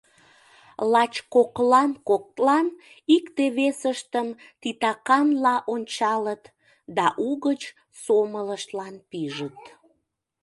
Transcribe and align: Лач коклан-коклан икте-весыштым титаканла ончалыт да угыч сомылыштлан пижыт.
Лач 0.91 1.13
коклан-коклан 1.33 2.67
икте-весыштым 3.15 4.27
титаканла 4.61 5.55
ончалыт 5.73 6.43
да 6.97 7.05
угыч 7.27 7.61
сомылыштлан 8.01 8.95
пижыт. 9.09 9.59